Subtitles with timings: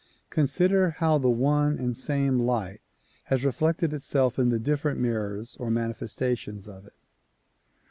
[0.31, 2.81] Consider how the one and same light
[3.25, 6.97] has reflected itself in the different mirrors or manifestations of it.